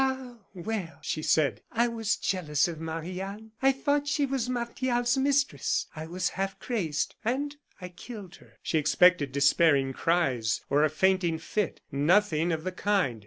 "Ah, 0.03 0.37
well!" 0.55 0.97
she 1.03 1.21
said, 1.21 1.61
"I 1.71 1.87
was 1.87 2.15
jealous 2.15 2.67
of 2.67 2.79
Marie 2.81 3.21
Anne. 3.21 3.51
I 3.61 3.71
thought 3.71 4.07
she 4.07 4.25
was 4.25 4.49
Martial's 4.49 5.15
mistress. 5.15 5.85
I 5.95 6.07
was 6.07 6.29
half 6.29 6.57
crazed, 6.57 7.13
and 7.23 7.55
I 7.79 7.89
killed 7.89 8.37
her." 8.37 8.57
She 8.63 8.79
expected 8.79 9.31
despairing 9.31 9.93
cries, 9.93 10.61
or 10.71 10.83
a 10.83 10.89
fainting 10.89 11.37
fit; 11.37 11.81
nothing 11.91 12.51
of 12.51 12.63
the 12.63 12.71
kind. 12.71 13.19